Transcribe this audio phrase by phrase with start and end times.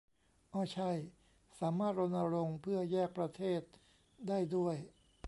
[0.53, 0.91] อ้อใช่
[1.59, 3.61] สามารถรณรงค์เพื่อแยกประเทศ
[4.27, 4.75] ได้ด้วย